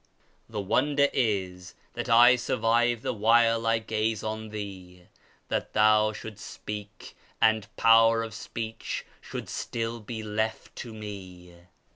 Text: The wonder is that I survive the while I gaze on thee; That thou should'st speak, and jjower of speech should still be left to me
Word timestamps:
The 0.49 0.59
wonder 0.61 1.09
is 1.13 1.75
that 1.93 2.09
I 2.09 2.35
survive 2.35 3.03
the 3.03 3.13
while 3.13 3.67
I 3.67 3.77
gaze 3.77 4.23
on 4.23 4.49
thee; 4.49 5.03
That 5.49 5.73
thou 5.73 6.11
should'st 6.11 6.43
speak, 6.43 7.15
and 7.39 7.67
jjower 7.77 8.25
of 8.25 8.33
speech 8.33 9.05
should 9.21 9.47
still 9.47 9.99
be 9.99 10.23
left 10.23 10.75
to 10.77 10.91
me 10.95 11.53